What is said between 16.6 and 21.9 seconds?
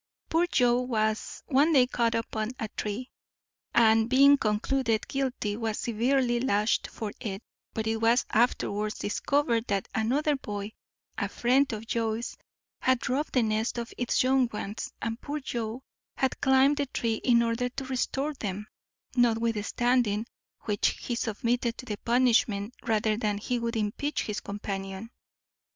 the tree in order to restore them, notwithstanding which, he submitted to